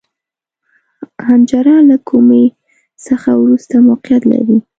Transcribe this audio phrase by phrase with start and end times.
[1.25, 2.45] حنجره له کومي
[3.05, 4.57] څخه وروسته موقعیت لري.